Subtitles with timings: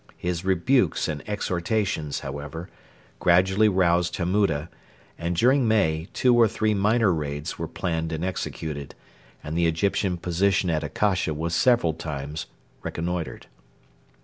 [0.17, 2.71] His rebukes and exhortations, however,
[3.19, 4.67] gradually roused Hammuda,
[5.15, 8.95] and during May two or three minor raids were planned and executed,
[9.43, 12.47] and the Egyptian position at Akasha was several times
[12.81, 13.45] reconnoitred.